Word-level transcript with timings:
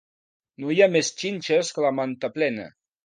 No 0.63 0.71
hi 0.75 0.79
ha 0.85 0.87
més 0.95 1.11
xinxes 1.23 1.71
que 1.77 1.85
la 1.87 1.93
manta 1.99 2.33
plena. 2.39 2.67